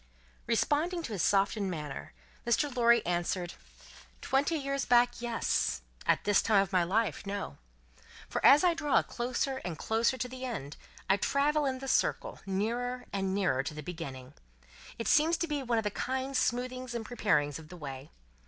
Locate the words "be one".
15.47-15.77